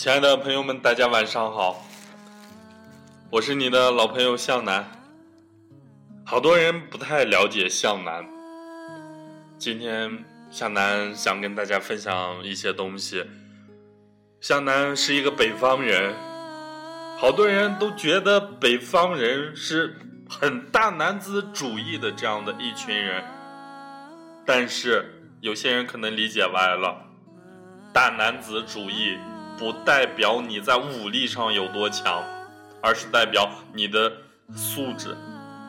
[0.00, 1.84] 亲爱的朋友们，大家晚上好，
[3.28, 4.90] 我是你的老朋友向南。
[6.24, 8.26] 好多人不太了解向南，
[9.58, 13.26] 今天向南想跟大家分享一些东西。
[14.40, 16.14] 向南是一个北方人，
[17.18, 19.94] 好多人都觉得北方人是
[20.30, 23.22] 很大男子主义的这样的一群人，
[24.46, 27.04] 但是有些人可能理解歪了，
[27.92, 29.18] 大男子主义。
[29.60, 32.24] 不代表你在武力上有多强，
[32.82, 34.10] 而是代表你的
[34.56, 35.14] 素质、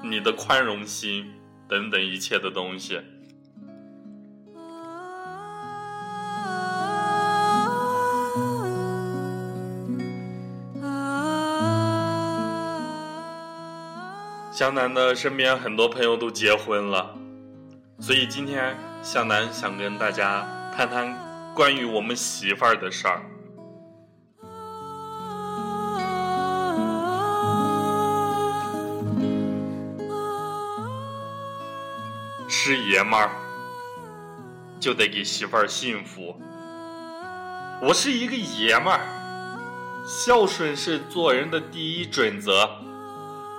[0.01, 1.29] 你的宽容心
[1.67, 3.01] 等等一切的东西。
[14.53, 17.13] 向南的身边很多朋友都结婚了，
[17.99, 18.73] 所以今天
[19.03, 21.13] 向南想跟大家谈谈
[21.53, 23.21] 关于我们媳妇儿的事儿。
[32.63, 33.31] 是爷们儿，
[34.79, 36.39] 就得给媳妇儿幸福。
[37.81, 39.01] 我是一个爷们儿，
[40.05, 42.69] 孝顺是做人的第一准则。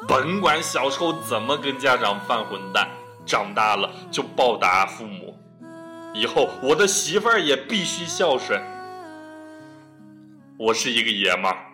[0.06, 2.88] 甭管小时候怎么跟家长犯混蛋，
[3.26, 5.36] 长大了就报答父母。
[6.14, 8.62] 以后我的媳妇儿也必须孝顺。
[10.56, 11.71] 我是一个爷们儿。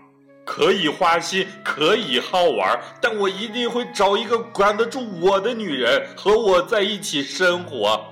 [0.51, 8.03] 可以花心，可以好玩，但我一定会找一个管得住我的女人和我在一起生活。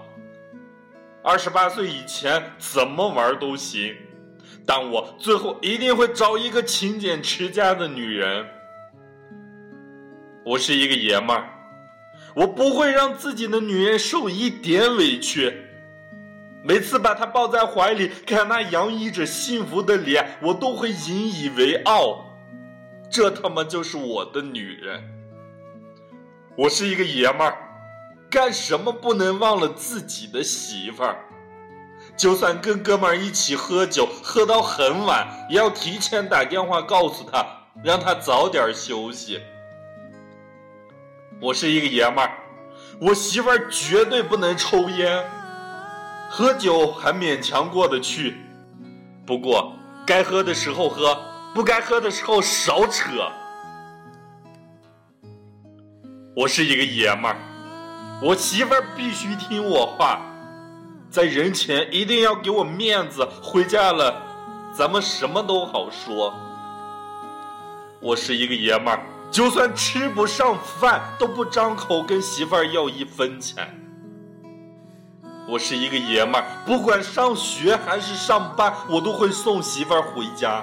[1.24, 3.96] 二十八岁以前怎么玩都行，
[4.66, 8.46] 但我最后一定会找一个勤俭持家的女人。
[10.44, 11.48] 我是一个爷们儿，
[12.34, 15.62] 我不会让自己的女人受一点委屈。
[16.62, 22.25] 每次把她抱在怀里，看她洋溢着幸福的脸，我都会引以为傲。
[23.10, 25.02] 这他妈就是我的女人！
[26.56, 27.56] 我是一个爷们儿，
[28.30, 31.16] 干什么不能忘了自己的媳妇儿？
[32.16, 37.46] 就算跟哥们儿一起喝酒，喝到很晚，也要提前打电话告诉他，
[37.84, 39.40] 让他早点休息。
[41.40, 42.38] 我是一个爷们儿，
[43.00, 45.24] 我媳妇儿绝对不能抽烟，
[46.30, 48.36] 喝酒还勉强过得去，
[49.26, 49.74] 不过
[50.06, 51.18] 该喝的时候喝。
[51.56, 53.32] 不该喝的时候少扯。
[56.36, 57.36] 我是一个爷们儿，
[58.22, 60.20] 我媳妇儿必须听我话，
[61.08, 64.22] 在人前一定要给我面子，回家了
[64.70, 66.34] 咱们什么都好说。
[68.02, 69.00] 我是一个爷们儿，
[69.30, 73.66] 就算吃不上饭都不张口跟媳妇儿要一分钱。
[75.48, 80.62] 我是一个爷们儿，不管上学还是上班，我都会送媳妇儿回家。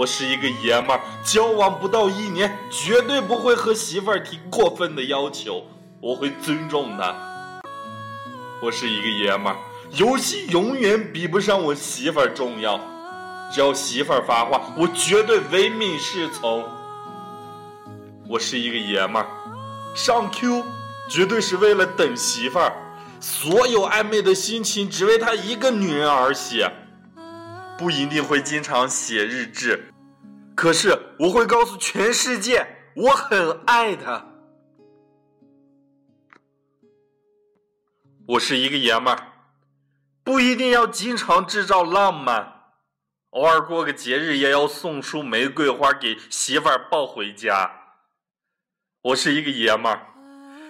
[0.00, 5.62] 我是一个爷们儿，交往不到一年，绝对不会和媳妇儿提过分的要求，
[6.00, 7.14] 我会尊重她。
[8.62, 9.56] 我是一个爷们儿，
[9.90, 12.80] 游戏永远比不上我媳妇儿重要，
[13.52, 16.64] 只要媳妇儿发话，我绝对唯命是从。
[18.26, 19.26] 我是一个爷们儿，
[19.94, 20.64] 上 Q
[21.10, 22.72] 绝对是为了等媳妇儿，
[23.20, 26.72] 所有暧昧的心情只为她一个女人而写。
[27.80, 29.90] 不一定会经常写日志，
[30.54, 34.26] 可是我会告诉全世界，我很爱他。
[38.28, 39.32] 我是一个爷们儿，
[40.22, 42.52] 不一定要经常制造浪漫，
[43.30, 47.94] 偶尔过个节日也要送束玫瑰花给媳妇儿抱回家。
[49.00, 50.06] 我是一个爷们儿。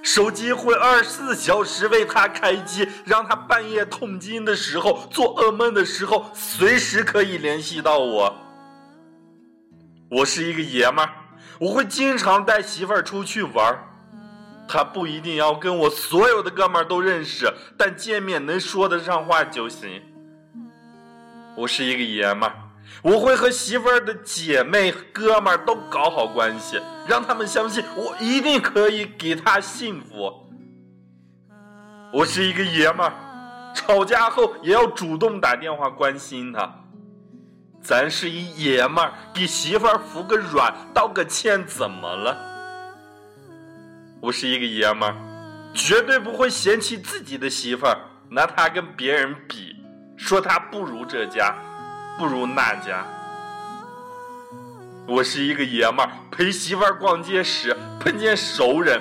[0.02, 8.34] 手机会二十四小时为他开机，让他半夜痛经的时候、做噩梦的时候，随时可以联系到我。
[10.10, 11.10] 我是一个爷们儿，
[11.58, 13.86] 我会经常带媳妇儿出去玩儿。
[14.66, 20.00] 他不一定要跟我所有的哥们儿都认识，但见面能说得上话就行。
[21.56, 22.69] 我是一个爷们儿。
[23.02, 30.46] 我会和媳妇儿的姐妹、哥们儿都搞好关系，让他们相信我一定可以给她幸福。
[32.12, 33.12] 我是一个爷们儿，
[33.74, 36.70] 吵架后也要主动打电话关心她。
[37.82, 42.36] 咱是一爷们儿，给媳妇儿服个软、道个歉，怎么了？
[44.20, 45.16] 我是一个爷们儿，
[45.72, 47.96] 绝对不会嫌弃自己的媳妇儿，
[48.28, 49.76] 拿她跟别人比，
[50.14, 51.54] 说她不如这家。
[52.20, 53.02] 不如那家。
[55.06, 59.00] 我是一个爷们儿，陪媳妇儿逛街时碰见熟人，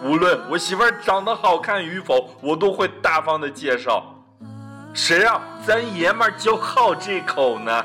[0.00, 4.14] 无论我媳妇儿长得好看与否，我都会大方的介绍。
[4.94, 7.84] 谁让咱爷们儿就好这口呢？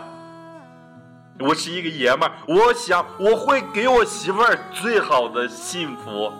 [1.40, 6.32] 我是一个爷们儿，我想我会给我媳妇儿最好的幸福。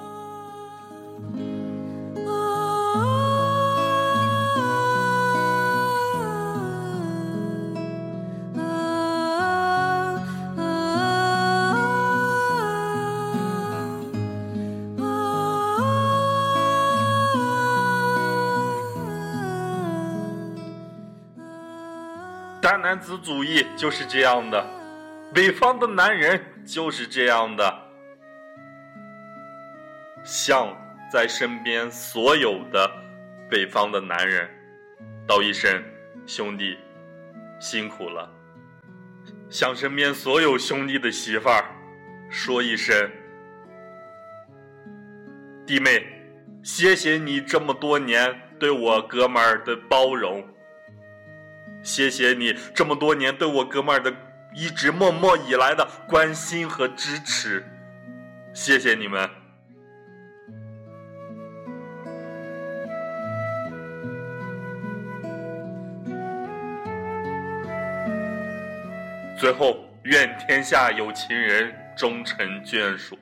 [22.72, 24.66] 大男子主义就是这样的，
[25.34, 27.70] 北方的男人就是这样的，
[30.24, 30.74] 向
[31.12, 32.90] 在身边所有的
[33.50, 34.50] 北方的男人
[35.28, 35.84] 道一声
[36.26, 36.78] 兄弟
[37.60, 38.32] 辛苦了，
[39.50, 41.66] 向身边所有兄弟的媳妇儿
[42.30, 42.96] 说一声
[45.68, 46.08] 弟妹，
[46.64, 50.42] 谢谢你这么多年对我哥们儿的包容。
[51.84, 54.14] 谢谢你这么多年对我哥们儿的
[54.54, 57.66] 一直默默以来的关心和支持，
[58.54, 59.30] 谢谢你们。
[69.40, 73.18] 最后，愿天下有情人终成眷属。